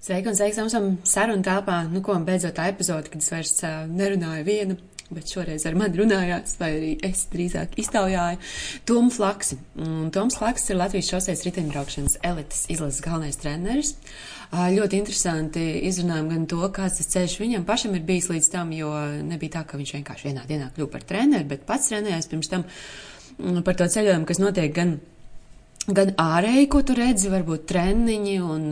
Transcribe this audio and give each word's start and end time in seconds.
Sveiki 0.00 0.30
un 0.30 0.36
sveiks, 0.36 0.56
esam 0.56 0.94
sarunu 1.04 1.44
telpā. 1.44 1.82
Nu, 1.92 2.00
ko 2.00 2.14
beidzot 2.24 2.54
tā 2.56 2.70
epizode, 2.70 3.10
kad 3.12 3.20
es 3.20 3.28
vairs 3.28 3.50
uh, 3.68 3.82
nerunāju 3.84 4.46
viena, 4.46 4.76
bet 5.12 5.28
šoreiz 5.28 5.66
ar 5.68 5.76
mani 5.76 6.00
runājāt, 6.00 6.54
vai 6.56 6.70
arī 6.78 6.94
es 7.04 7.26
drīzāk 7.28 7.76
iztaujāju 7.82 8.40
Tomu 8.88 9.12
Flaksi. 9.12 9.58
Un 9.84 10.08
Toms 10.14 10.38
Flaks 10.40 10.64
ir 10.72 10.80
Latvijas 10.80 11.10
šoseis 11.12 11.44
riteņbraukšanas 11.44 12.16
elites 12.30 12.64
izlases 12.72 13.04
galvenais 13.04 13.36
treneris. 13.42 13.92
Uh, 14.48 14.70
ļoti 14.78 15.02
interesanti 15.02 15.66
izrunājam 15.90 16.32
gan 16.32 16.48
to, 16.54 16.62
kāds 16.80 16.96
tas 17.02 17.12
ceļš 17.18 17.36
viņam 17.44 17.68
pašam 17.68 18.00
ir 18.00 18.08
bijis 18.08 18.32
līdz 18.32 18.52
tam, 18.56 18.72
jo 18.72 18.94
nebija 19.20 19.58
tā, 19.58 19.66
ka 19.68 19.76
viņš 19.82 19.96
vienkārši 19.98 20.30
vienā 20.30 20.48
dienā 20.48 20.72
kļuva 20.72 20.94
par 20.96 21.04
treneri, 21.12 21.50
bet 21.52 21.68
pats 21.68 21.92
trenējās 21.92 22.32
pirms 22.32 22.54
tam 22.56 22.64
par 23.68 23.76
to 23.76 23.84
ceļojumu, 23.84 24.24
kas 24.32 24.40
notiek 24.40 24.72
gan 24.80 24.96
gan 25.88 26.12
ārēji, 26.20 26.68
ko 26.72 26.82
tu 26.86 26.94
redzi, 26.98 27.30
varbūt 27.32 27.64
treniņi 27.70 28.36
un, 28.44 28.66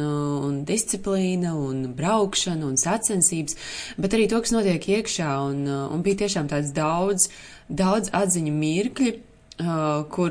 un 0.48 0.58
disciplīna 0.68 1.54
un 1.56 1.86
braukšana 1.96 2.66
un 2.68 2.76
sacensības, 2.80 3.56
bet 3.96 4.16
arī 4.16 4.28
to, 4.30 4.40
kas 4.44 4.52
notiek 4.54 4.90
iekšā 4.98 5.30
un, 5.46 5.64
un 5.68 6.04
bija 6.04 6.24
tiešām 6.24 6.50
tāds 6.52 6.74
daudz, 6.76 7.30
daudz 7.68 8.12
atziņu 8.16 8.54
mirkļi, 8.58 9.16
Uh, 9.58 10.04
kur 10.14 10.30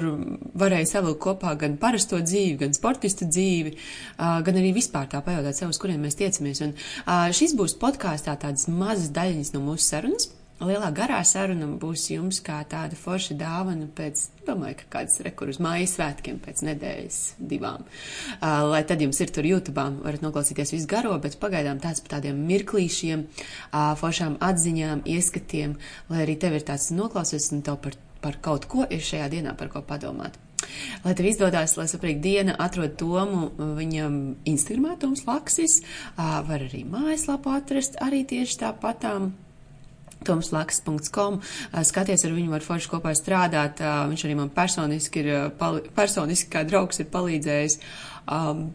varēja 0.56 0.88
savilkt 0.88 1.20
kopā 1.20 1.50
gan 1.60 1.74
parasto 1.82 2.16
dzīvi, 2.24 2.54
gan 2.62 2.72
sportistu 2.72 3.26
dzīvi, 3.28 3.74
uh, 3.76 4.38
gan 4.40 4.56
arī 4.56 4.70
vispār 4.78 5.10
tā 5.12 5.20
pajautāt 5.20 5.58
sev, 5.58 5.74
uz 5.74 5.80
kuriem 5.84 6.00
mēs 6.08 6.16
tiecamies. 6.16 6.62
Un 6.64 6.72
uh, 6.72 7.26
šis 7.36 7.58
būs 7.60 7.76
podkāstā 7.82 8.38
tādas 8.40 8.70
mazas 8.72 9.12
daļiņas 9.18 9.52
no 9.58 9.66
mūsu 9.66 9.84
sarunas. 9.84 10.30
Lielā 10.58 10.88
garā 10.90 11.20
saruna 11.22 11.68
būs 11.78 12.08
jums 12.10 12.40
kā 12.42 12.58
tāda 12.66 12.98
forša 12.98 13.36
dāvana 13.38 13.86
pēc, 13.94 14.24
domāju, 14.48 14.80
ka 14.80 14.88
kāds 14.96 15.20
rekur 15.22 15.52
uz 15.52 15.60
mājas 15.62 15.94
svētkiem 15.94 16.40
pēc 16.42 16.64
nedēļas 16.66 17.20
divām. 17.38 17.84
Uh, 18.40 18.66
lai 18.72 18.82
tad 18.90 19.04
jums 19.06 19.22
ir 19.22 19.30
tur 19.36 19.46
YouTube, 19.46 19.86
varat 20.02 20.26
noklausīties 20.26 20.74
visu 20.74 20.90
garo, 20.90 21.14
bet 21.22 21.38
pagaidām 21.38 21.78
tāds 21.84 22.02
par 22.02 22.16
tādiem 22.16 22.42
mirklīšiem, 22.50 23.28
uh, 23.28 23.94
foršām 24.02 24.40
atziņām, 24.50 25.06
ieskatiem, 25.06 25.78
lai 26.10 26.26
arī 26.26 26.40
tev 26.42 26.58
ir 26.58 26.66
tāds 26.66 26.90
noklausies 26.90 27.52
un 27.54 27.62
tev 27.62 27.78
par, 27.86 28.02
par 28.26 28.42
kaut 28.42 28.66
ko 28.66 28.90
ir 28.90 29.06
šajā 29.06 29.30
dienā 29.38 29.54
par 29.62 29.70
ko 29.70 29.86
padomāt. 29.86 30.42
Lai 31.06 31.14
tev 31.14 31.30
izdodas, 31.30 31.78
lai 31.78 31.86
saprīt 31.86 32.18
diena, 32.24 32.58
atrod 32.58 32.98
Tomu 32.98 33.52
viņam 33.78 34.40
Instagramā, 34.50 34.98
Toms 34.98 35.28
Laksis, 35.30 35.84
uh, 36.16 36.40
var 36.50 36.66
arī 36.66 36.82
mājaslapu 36.90 37.54
atrast, 37.54 38.02
arī 38.02 38.26
tieši 38.26 38.66
tāpatām 38.66 39.36
tomslaks.com. 40.28 41.40
Skaties, 41.90 42.26
ar 42.28 42.36
viņu 42.36 42.56
var 42.56 42.66
forši 42.66 42.92
kopā 42.92 43.14
strādāt. 43.18 43.82
Viņš 43.82 44.26
arī 44.28 44.36
man 44.40 44.52
personiski 44.54 45.24
ir, 45.24 45.32
personiski 45.98 46.52
kā 46.54 46.66
draugs 46.68 47.02
ir 47.04 47.10
palīdzējis. 47.14 47.80
Um, 48.28 48.68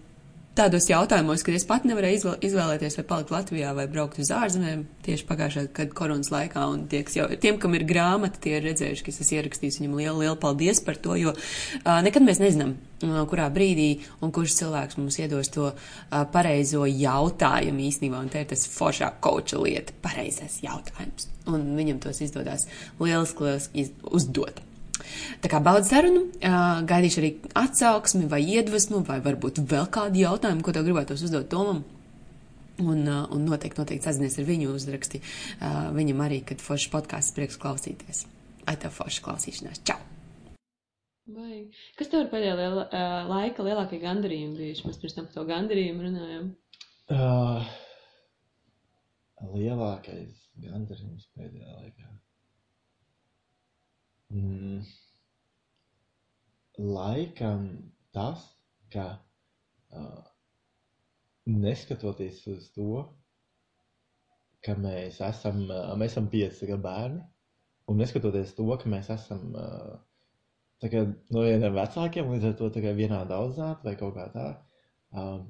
tādos 0.56 0.86
jautājumos, 0.90 1.42
kad 1.44 1.56
es 1.56 1.64
pat 1.68 1.86
nevarēju 1.88 2.34
izvēlēties, 2.44 2.98
vai 2.98 3.04
palikt 3.08 3.32
Latvijā 3.32 3.72
vai 3.76 3.86
braukt 3.90 4.20
uz 4.22 4.30
ārzemēm, 4.34 4.84
tieši 5.06 5.26
pagājušā 5.28 5.64
gada 5.76 5.96
koronas 5.96 6.32
laikā, 6.32 6.64
tieks 6.92 7.16
jau, 7.16 7.28
tiem, 7.40 7.58
kam 7.62 7.76
ir 7.78 7.86
grāmata, 7.88 8.40
tie 8.42 8.58
ir 8.58 8.66
redzējuši, 8.68 9.04
ka 9.04 9.12
es 9.12 9.20
esmu 9.24 9.38
ierakstījis 9.38 9.80
viņam 9.80 9.98
lielu, 10.00 10.16
lielu 10.24 10.38
paldies 10.42 10.82
par 10.84 10.98
to, 11.00 11.16
jo 11.20 11.32
uh, 11.34 11.92
nekad 12.04 12.26
mēs 12.26 12.42
nezinām, 12.42 12.74
uh, 12.76 13.22
kurā 13.30 13.48
brīdī 13.54 13.90
un 14.20 14.34
kurš 14.34 14.58
cilvēks 14.60 15.00
mums 15.00 15.20
iedos 15.22 15.52
to 15.54 15.70
uh, 15.70 16.24
pareizo 16.34 16.84
jautājumu 16.88 17.86
īstenībā, 17.88 18.20
un 18.20 18.32
te 18.32 18.44
ir 18.44 18.50
tas 18.52 18.66
foršā 18.72 19.14
koča 19.24 19.62
lieta, 19.62 19.96
pareizais 20.04 20.60
jautājums, 20.64 21.30
un 21.48 21.72
viņam 21.78 22.02
tos 22.04 22.20
izdodas 22.24 22.68
lieliski, 23.00 23.48
lieliski 23.48 23.88
uzdot. 24.12 24.60
Tā 25.42 25.50
kā 25.52 25.60
baudu 25.64 25.88
sarunu, 25.88 26.26
gaidīšu 26.88 27.22
arī 27.22 27.32
atsauksmi 27.62 28.28
vai 28.30 28.42
iedvesmu, 28.56 29.02
vai 29.08 29.18
varbūt 29.24 29.62
vēl 29.70 29.90
kādu 29.92 30.22
jautājumu, 30.22 30.64
ko 30.64 30.74
tev 30.76 30.86
gribētos 30.88 31.24
uzdot 31.26 31.50
Tomam. 31.52 31.82
Un, 32.82 33.04
un 33.06 33.44
noteikti, 33.44 33.78
noteikti 33.78 34.08
sazinies 34.08 34.38
ar 34.40 34.48
viņu 34.48 34.72
uzraksti. 34.72 35.20
Viņam 35.98 36.24
arī, 36.24 36.40
kad 36.48 36.62
foršs 36.64 36.88
podkāsts 36.94 37.36
prieks 37.36 37.60
klausīties. 37.60 38.24
Ai, 38.64 38.78
tev 38.80 38.94
foršs 38.96 39.22
klausīšanās. 39.26 39.84
Čau! 39.86 40.00
Vai. 41.30 41.68
Kas 41.98 42.10
tev 42.10 42.24
ir 42.24 42.30
pēdējā 42.32 42.54
liela, 42.58 42.84
uh, 42.88 43.28
laika 43.30 43.62
lielākie 43.62 44.00
gandarījumi 44.02 44.58
bijuši? 44.58 44.86
Mēs 44.88 44.98
pirms 45.02 45.14
tam 45.14 45.28
par 45.28 45.36
to 45.36 45.44
gandarījumu 45.46 46.06
runājām. 46.08 46.48
Uh, 47.12 47.68
lielākais 49.52 50.40
gandarījums 50.64 51.28
pēdējā 51.36 51.76
laikā. 51.76 52.08
Mm, 54.32 54.80
laikam 56.78 57.66
tas, 58.16 58.44
ka 58.92 59.06
uh, 59.92 60.22
neskatoties 61.48 62.40
uz 62.52 62.70
to, 62.76 63.02
ka 64.64 64.76
mēs 64.78 65.20
esam, 65.26 65.66
uh, 65.68 65.92
mēs 66.00 66.14
esam 66.14 66.30
pieci 66.32 66.70
bērni, 66.86 67.20
un 67.90 68.00
neskatoties 68.00 68.54
to, 68.56 68.68
ka 68.80 68.88
mēs 68.88 69.10
esam 69.12 69.52
uh, 69.52 70.00
kā, 70.82 71.04
no 71.34 71.44
vieniem 71.44 71.76
vecākiem, 71.76 72.30
līdz 72.32 72.48
ar 72.48 72.58
to 72.58 72.70
vienādi 72.98 73.36
audzināti 73.36 73.88
vai 73.88 73.96
kaut 74.00 74.16
kā 74.16 74.28
tā, 74.34 74.46
um, 75.12 75.48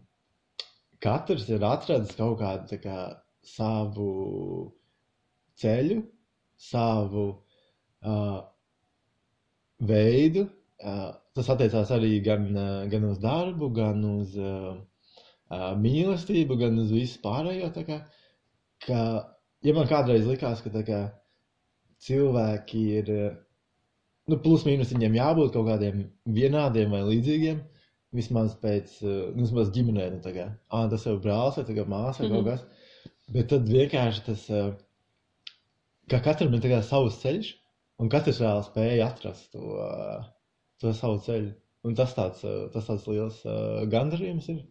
katrs 1.02 1.48
ir 1.48 1.64
atradis 1.66 2.16
kaut 2.18 2.40
kādu 2.42 2.80
kā, 2.82 2.98
savu 3.42 4.10
ceļu, 5.58 6.02
savu 6.58 7.24
uh, 7.32 8.51
veidu. 9.88 10.46
Tas 11.32 11.48
attiecās 11.48 11.90
arī 11.94 12.16
gan, 12.24 12.48
gan 12.92 13.04
uz 13.08 13.20
darbu, 13.22 13.70
gan 13.76 14.02
uz 14.04 14.34
uh, 14.36 14.74
mīlestību, 15.78 16.58
gan 16.60 16.78
uz 16.82 16.90
visu 16.92 17.20
pārējo. 17.24 17.70
Kā, 17.86 17.98
ka, 18.86 19.00
ja 19.64 19.74
man 19.76 19.88
kādreiz 19.90 20.26
likās, 20.28 20.62
ka 20.64 20.82
kā, 20.86 21.00
cilvēki 22.02 22.82
ir, 22.98 23.12
nu, 24.30 24.38
plus 24.42 24.66
mīnus 24.66 24.92
viņiem 24.94 25.18
jābūt 25.20 25.54
kaut 25.54 25.68
kādiem 25.70 26.06
vienādiem 26.26 26.92
vai 26.94 27.02
līdzīgiem, 27.10 27.62
vismaz 28.16 28.56
pēc, 28.60 28.98
nu, 29.02 29.44
vismaz 29.44 29.72
ģimenē, 29.74 30.10
nu, 30.16 30.22
tā 30.24 30.34
kā, 30.36 30.48
ah, 30.74 30.88
tas 30.90 31.06
jau 31.08 31.16
brālis 31.22 31.60
vai 31.60 31.66
tā 31.68 31.86
māsa 31.86 32.24
vai 32.24 32.28
mm 32.28 32.34
-hmm. 32.34 32.34
kaut 32.34 32.46
kas. 32.50 32.64
Bet 33.32 33.48
tad 33.48 33.68
vienkārši 33.68 34.24
tas, 34.26 34.46
ka 36.10 36.18
katram 36.20 36.54
ir 36.54 36.82
savs 36.82 37.20
ceļš, 37.22 37.54
Un 38.02 38.10
katrs 38.10 38.40
vēl 38.42 38.62
spēja 38.66 39.08
atrast 39.12 39.52
to, 39.54 39.82
to 40.82 40.94
savu 40.98 41.20
ceļu. 41.22 41.52
Un 41.86 41.96
tas 41.98 42.14
tāds, 42.14 42.44
tas 42.74 42.86
tāds 42.86 43.06
liels 43.10 43.40
uh, 43.46 43.82
gandarījums 43.90 44.48
ir. 44.54 44.62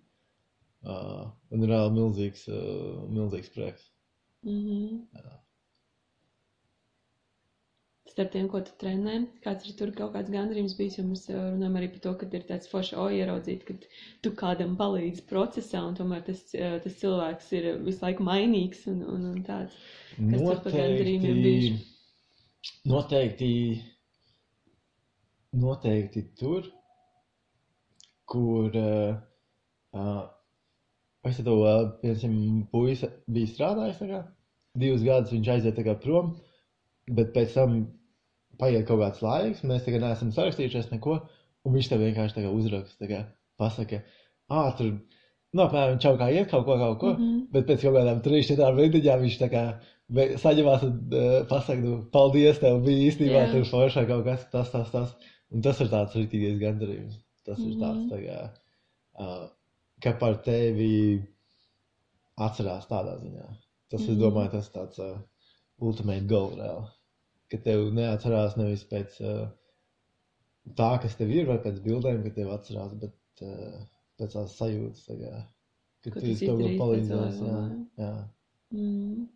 Uh, 0.82 1.28
un 1.54 1.64
vēl 1.70 1.92
milzīgs, 1.94 2.48
uh, 2.50 3.04
milzīgs 3.14 3.52
prieks. 3.54 3.84
Mm 4.48 4.62
-hmm. 4.66 5.00
Jā. 5.20 5.38
Starp 8.12 8.32
tiem, 8.32 8.48
ko 8.52 8.60
tu 8.60 8.72
trenē, 8.80 9.14
kāds 9.44 9.68
ir 9.70 9.76
tur 9.80 9.92
kaut 9.96 10.12
kāds 10.16 10.32
gandarījums 10.32 10.74
bijis, 10.80 10.98
jo 10.98 11.04
mēs 11.08 11.30
runājam 11.30 11.78
arī 11.80 11.88
par 11.92 12.02
to, 12.06 12.14
ka 12.20 12.28
ir 12.40 12.44
tāds 12.50 12.72
forši 12.72 12.98
o 13.00 13.06
ieraudzīt, 13.20 13.64
ka 13.68 13.74
tu 14.22 14.34
kādam 14.42 14.76
palīdzi 14.82 15.24
procesā, 15.30 15.84
un 15.88 15.96
tomēr 15.96 16.26
tas, 16.28 16.42
tas 16.52 17.00
cilvēks 17.04 17.52
ir 17.60 17.70
visu 17.86 18.04
laiku 18.06 18.24
mainīgs 18.28 18.84
un, 18.92 19.00
un, 19.14 19.30
un 19.32 19.44
tāds. 19.48 19.78
Kas 20.18 20.26
Noteikti... 20.26 20.50
tur 20.50 20.62
par 20.66 20.78
gandarījumiem 20.82 21.42
bijuši? 21.46 21.91
Noteikti, 22.86 23.54
noteikti 25.58 26.22
tur, 26.38 26.68
kur 28.30 28.78
uh, 28.78 30.22
es 31.26 31.40
to, 31.42 31.56
piemēram, 32.02 32.36
puisi 32.74 33.10
bija 33.30 33.50
strādājis, 33.50 34.04
kā, 34.12 34.22
divus 34.82 35.06
gadus 35.06 35.34
viņš 35.34 35.50
aiziet 35.56 35.82
prom, 36.04 36.36
bet 37.10 37.34
pēc 37.36 37.58
tam 37.58 37.80
paiet 38.62 38.86
kaut 38.88 39.02
kāds 39.02 39.24
laiks, 39.26 39.64
mēs 39.68 39.86
tagad 39.88 40.06
neesam 40.06 40.34
sarakstījušies 40.36 40.92
neko, 40.94 41.18
un 41.66 41.78
viņš 41.78 41.90
tev 41.90 42.06
vienkārši 42.06 42.46
uzraksta, 42.50 42.98
tā 43.02 43.10
kā 43.10 43.24
pasaka, 43.62 44.04
ā, 44.54 44.68
tur, 44.78 44.94
nu, 45.54 45.64
apmēram, 45.66 45.98
čau 46.04 46.14
kā 46.20 46.30
iet 46.34 46.50
kaut 46.54 46.66
ko, 46.66 46.78
kaut 46.78 47.00
ko, 47.02 47.14
mm 47.14 47.24
-hmm. 47.24 47.42
bet 47.54 47.68
pēc 47.70 47.88
kaut 47.88 47.98
kādām 47.98 48.22
trīs, 48.26 48.50
četrām 48.50 48.78
rindiņām 48.78 49.26
viņš 49.26 49.40
tā 49.42 49.50
kā 49.50 49.66
saņemās 50.12 50.86
un 50.88 50.96
uh, 51.16 51.36
pasakā, 51.50 51.82
nu, 51.84 51.98
paldies, 52.14 52.60
tev 52.60 52.82
bija 52.86 53.08
īstenībā 53.10 53.46
tur 53.52 53.68
foršā 53.70 54.06
kaut 54.10 54.26
kas, 54.28 54.48
tas, 54.52 54.72
tas, 54.74 54.92
tas. 54.92 55.14
Un 55.52 55.64
tas 55.66 55.80
ir 55.84 55.90
tāds 55.92 56.16
rītīgais 56.16 56.60
gandarījums. 56.62 57.20
Tas 57.46 57.58
mm 57.58 57.64
-hmm. 57.64 57.72
ir 57.72 57.80
tāds, 57.82 58.04
tā 58.12 58.20
kā, 58.26 58.40
uh, 59.20 59.50
ka 60.04 60.14
par 60.20 60.38
tevi 60.46 61.22
atcerās 62.38 62.88
tādā 62.88 63.18
ziņā. 63.22 63.48
Tas, 63.90 64.02
mm 64.02 64.08
-hmm. 64.08 64.12
es 64.12 64.18
domāju, 64.18 64.52
tas 64.52 64.70
tāds 64.72 65.00
uh, 65.00 65.18
ultimate 65.80 66.28
goal 66.28 66.56
reāli. 66.58 66.88
Ka 67.52 67.58
tev 67.58 67.94
neatcerās 67.94 68.56
nevis 68.58 68.86
pēc 68.88 69.20
uh, 69.22 69.48
tā, 70.76 70.92
kas 71.02 71.16
tev 71.16 71.32
ir, 71.32 71.48
vai 71.48 71.58
pēc 71.58 71.82
bildēm, 71.84 72.24
ka 72.24 72.30
tev 72.30 72.52
atcerās, 72.52 72.94
bet 72.94 73.44
uh, 73.44 73.82
pēc 74.20 74.34
tās 74.38 74.58
sajūtas, 74.58 75.06
tā 75.08 75.18
kā, 75.20 75.44
ka 76.06 76.20
tu 76.20 76.26
esi 76.26 76.48
kaut 76.48 76.62
ko 76.62 76.72
palīdzējis. 76.84 77.42
Jā, 77.48 77.62
jā. 77.98 78.14
Mm. 78.72 79.28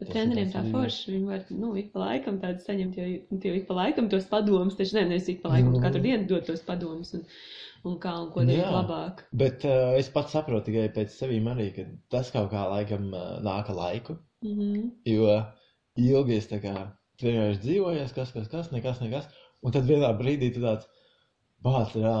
Bet 0.00 0.12
treneriem 0.14 0.48
tā 0.52 0.62
forši, 0.72 1.12
viņi 1.12 1.26
var, 1.28 1.42
nu, 1.52 1.70
ik 1.76 1.90
pa 1.92 2.00
laikam 2.06 2.38
tādu 2.40 2.62
saņemt, 2.64 2.96
jo 2.96 3.08
nu, 3.30 3.40
tie 3.42 3.52
ik 3.58 3.66
pa 3.68 3.76
laikam 3.76 4.08
tos 4.12 4.24
padomus, 4.30 4.78
taču 4.78 4.96
ne, 4.96 5.02
nevis 5.10 5.28
ik 5.28 5.42
pa 5.42 5.52
laikam, 5.52 5.74
Nu. 5.76 5.82
katru 5.84 6.00
dienu 6.04 6.28
dot 6.30 6.46
tos 6.48 6.62
padomus 6.64 7.12
un, 7.18 7.26
un 7.84 7.98
kā 8.00 8.14
un 8.22 8.30
ko 8.32 8.44
darīt 8.48 8.62
Jā. 8.64 8.70
labāk. 8.78 9.20
Bet 9.42 9.66
uh, 9.68 9.92
es 10.00 10.08
pats 10.14 10.32
saprotu 10.32 10.70
tikai 10.70 10.86
pēc 10.96 11.12
sevīm 11.12 11.50
arī, 11.52 11.68
ka 11.76 11.84
tas 12.16 12.32
kaut 12.32 12.48
kā 12.54 12.64
laikam 12.72 13.10
uh, 13.12 13.36
nāka 13.44 13.76
laiku. 13.76 14.16
Mhm. 14.46 14.88
Jo 15.12 15.36
ilgi 16.00 16.38
es 16.40 16.48
tā 16.48 16.62
kā 16.64 16.74
vienkārši 17.20 17.60
dzīvoju, 17.66 18.08
kas, 18.16 18.32
kas, 18.32 18.48
kas, 18.48 18.72
nekas, 18.72 19.00
nekas. 19.04 19.28
Un 19.60 19.74
tad 19.76 19.84
vienā 19.84 20.14
brīdī 20.16 20.48
tu 20.54 20.62
tāds 20.64 20.88
bācis, 21.60 22.00
jā, 22.00 22.16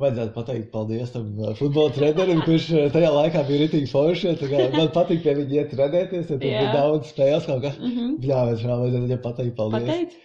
vajadzētu 0.00 0.32
pateikt 0.34 0.70
paldies 0.72 1.10
tam 1.14 1.26
uh, 1.38 1.52
futbola 1.58 1.92
trenerim, 1.96 2.40
kurš 2.46 2.70
uh, 2.74 2.86
tajā 2.94 3.10
laikā 3.14 3.42
bija 3.48 3.60
ritīgi 3.66 3.90
forši. 3.92 4.32
Man 4.76 4.88
patīk 4.94 5.22
pie 5.26 5.34
viņa 5.38 5.58
iet 5.58 5.70
trenēties, 5.74 6.30
ja 6.30 6.38
tur 6.40 6.48
Jā. 6.48 6.62
bija 6.64 6.72
daudz 6.78 7.12
spēles 7.12 7.46
kaut 7.50 7.62
kas. 7.66 7.78
Mhm. 7.78 8.16
Jā, 8.24 8.40
bet 8.50 8.64
šā 8.64 8.80
vajadzētu 8.80 9.04
viņam 9.06 9.22
pateikt 9.28 9.56
paldies. 9.60 9.86
Pateic? 9.90 10.18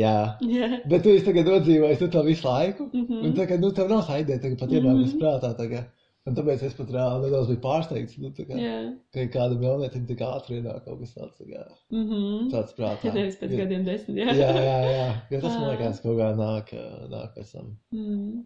Jā. 0.00 0.16
Jā. 0.48 0.68
Bet 0.88 1.02
tu 1.04 1.10
esi 1.14 1.26
tagad 1.26 1.48
nodzīvojis 1.50 2.04
to 2.10 2.22
visu 2.26 2.46
laiku. 2.48 2.90
Mhm. 2.92 3.24
Un 3.26 3.32
tagad, 3.36 3.60
nu, 3.60 3.72
tev 3.76 3.88
nav 3.92 4.08
ideja, 4.18 4.38
tagad 4.44 4.58
pat 4.62 4.70
ienākas 4.76 5.14
Mhm. 5.14 5.18
prātā. 5.24 5.54
Tagad. 5.56 5.88
Un 6.28 6.34
tāpēc 6.36 6.62
es 6.66 6.74
pat 6.76 6.90
reāli 6.92 7.24
nedaudz 7.24 7.48
biju 7.48 7.60
pārsteigts, 7.64 8.18
nu, 8.20 8.28
tā 8.36 8.44
kā, 8.44 8.52
Jā. 8.60 8.74
ka 9.12 9.22
kādam 9.32 9.62
jaunietim 9.64 10.02
tik 10.06 10.18
ātri 10.20 10.58
ienāk 10.60 10.84
kaut 10.84 11.00
kas 11.00 11.14
tāds, 11.16 11.32
tā 11.40 11.46
kā, 11.48 11.62
Mhm. 11.90 12.50
tāds 12.52 12.74
prātā. 12.76 13.12
Nevis 13.14 13.36
pēc 13.40 13.50
Jo- 13.50 13.56
gadiem 13.62 13.84
desmit, 13.86 14.16
jā. 14.20 14.26
Jā, 14.36 14.50
jā, 14.52 14.76
jā. 14.92 15.06
Jo 15.32 15.40
tas, 15.40 15.54
man 15.56 15.64
Ā. 15.64 15.70
liekas, 15.78 16.00
kaut 16.04 16.18
kā 16.20 16.28
nāk, 16.36 16.74
nāk 17.08 17.30
pēc 17.38 17.52
tam. 17.56 17.76
Mm. 17.94 18.44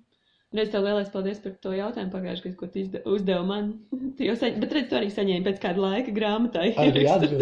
Reiz 0.54 0.70
tev 0.70 0.84
lielais 0.86 1.08
paldies 1.10 1.40
par 1.42 1.54
to 1.64 1.72
jautājumu 1.74 2.12
pagājušajā 2.14 2.44
gadā, 2.46 2.58
ko 2.60 2.66
tu 2.70 2.78
izde- 2.84 3.00
uzdevi 3.10 3.46
man. 3.48 3.72
Saņ... 4.40 4.58
Bet 4.62 4.74
redz, 4.76 4.88
tu 4.92 4.98
arī 5.00 5.08
saņēmi 5.10 5.44
pēc 5.48 5.56
kāda 5.62 5.82
laika 5.82 6.12
grāmatai. 6.14 6.68
Arī 6.78 7.02
ierakstu. 7.02 7.40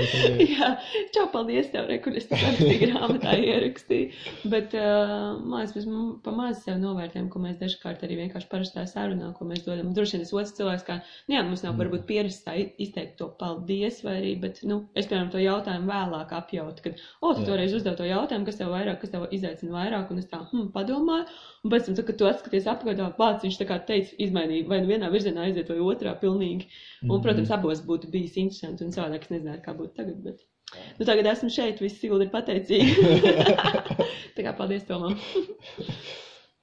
Jā, 0.49 0.71
čau, 1.15 1.27
paldies 1.35 1.69
tev, 1.75 1.87
re, 1.91 1.99
kur 2.05 2.17
es 2.17 2.29
to 2.31 2.39
grāmatā 2.81 3.35
ierakstīju. 3.37 4.09
Bet, 4.53 4.73
uh, 4.79 5.37
mēs 5.53 5.77
m- 5.85 6.15
pa 6.25 6.33
maz 6.37 6.63
sev 6.65 6.79
novērtējam, 6.81 7.29
ko 7.33 7.43
mēs 7.45 7.59
dažkārt 7.61 8.05
arī 8.07 8.17
vienkārši 8.23 8.49
parastā 8.53 8.87
sarunā, 8.89 9.33
ko 9.37 9.47
mēs 9.51 9.65
dodam. 9.67 9.93
Droši 9.97 10.17
vien 10.17 10.25
tas 10.25 10.33
otrs 10.37 10.55
cilvēks, 10.57 10.87
kā, 10.89 10.99
nu 11.29 11.37
jā, 11.37 11.45
mums 11.47 11.65
nav 11.67 11.77
varbūt 11.81 12.07
pieredzes 12.09 12.41
tā 12.47 12.57
izteikt 12.81 13.19
to 13.21 13.29
paldies, 13.41 14.01
vai 14.07 14.17
arī, 14.23 14.33
bet, 14.43 14.63
nu, 14.69 14.83
es, 14.97 15.09
piemēram, 15.11 15.31
to 15.35 15.43
jautājumu 15.43 15.91
vēlāk 15.93 16.33
apjautu, 16.41 16.87
kad, 16.89 17.05
o, 17.21 17.35
tu 17.37 17.45
Jā. 17.45 17.49
toreiz 17.53 17.77
uzdev 17.77 17.97
to 18.01 18.09
jautājumu, 18.09 18.49
kas 18.49 18.61
tev 18.61 18.73
vairāk, 18.73 19.01
kas 19.05 19.13
tev 19.13 19.29
izaicina 19.37 19.77
vairāk, 19.77 20.11
un 20.15 20.23
es 20.23 20.29
tā, 20.33 20.41
hm, 20.53 20.71
padomāju. 20.75 21.29
Un 21.63 21.71
pēc 21.77 21.87
tam, 21.91 21.99
kad 22.09 22.19
tu 22.19 22.27
atskaties 22.27 22.67
apkārt, 22.73 23.02
pats 23.19 23.45
viņš 23.45 23.59
tā 23.61 23.67
kā 23.69 23.79
teica, 23.89 24.15
izmainīja 24.23 24.69
vai 24.71 24.81
nu 24.83 24.91
vienā 24.91 25.11
virzienā 25.13 25.47
aiziet, 25.49 25.69
vai 25.73 25.79
otrā 25.83 26.15
pilnīgi. 26.21 26.69
Un, 27.03 27.17
Mhm. 27.17 27.23
protams, 27.27 27.51
abos 27.51 27.83
būtu 27.89 28.11
bijis 28.11 28.37
interesanti 28.37 28.85
un 28.85 28.93
savādāk. 28.95 29.23
Es 29.27 29.31
nezināju, 29.35 29.63
kā 29.65 29.75
būtu 29.77 29.95
tagad. 29.97 30.23
Bet... 30.23 30.45
Nu, 30.99 31.05
tagad 31.05 31.27
esmu 31.27 31.51
šeit, 31.53 31.81
visi 31.85 31.99
sildi 32.01 32.25
ir 32.25 32.31
pateicīgi. 32.31 32.95
tā 34.37 34.47
kā 34.47 34.55
paldies 34.57 34.85
Tomam. 34.89 35.19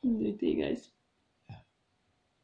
Zītīgais. 0.06 0.88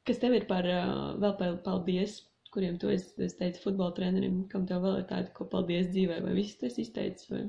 Kas 0.06 0.20
tev 0.22 0.36
ir 0.38 0.46
par 0.46 0.68
vēl 0.68 1.38
par 1.40 1.56
paldies, 1.66 2.20
kuriem 2.54 2.78
tu 2.80 2.92
esi, 2.94 3.10
es 3.26 3.34
teicu, 3.40 3.64
futbola 3.64 3.92
trenerim, 3.98 4.44
kam 4.52 4.68
tev 4.70 4.84
vēl 4.86 5.00
ir 5.02 5.08
tāda, 5.10 5.32
ko 5.34 5.48
paldies 5.50 5.88
dzīvē, 5.92 6.22
vai 6.24 6.34
viss 6.38 6.60
tas 6.62 6.78
izteicis? 6.80 7.30
Vai? 7.32 7.46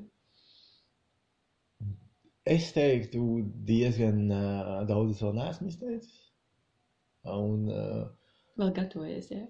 Es 2.46 2.70
teiktu, 2.72 3.20
diezgan 3.66 4.30
uh, 4.30 4.84
daudz 4.86 5.20
vēl 5.22 5.34
neesmu 5.34 5.68
izteicis. 5.72 6.12
Un 7.32 7.70
uh, 7.72 8.04
Vēl 8.56 8.72
gatavojies, 8.76 9.30
jā. 9.32 9.42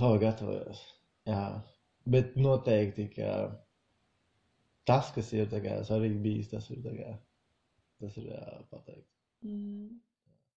vēl 0.00 0.18
gatavojos. 0.22 0.82
Jā, 1.28 1.42
bet 2.08 2.36
noteikti, 2.40 3.08
ka 3.16 3.32
tas, 4.88 5.10
kas 5.14 5.32
ir 5.36 5.50
kā 5.50 5.80
svarīgi 5.86 6.22
bijis, 6.24 6.52
tas 6.52 6.70
ir 6.72 6.80
kā, 6.84 7.10
tas 8.00 8.16
ir 8.20 8.30
jā, 8.30 8.44
pateikt. 8.70 9.08
Mm. 9.44 9.98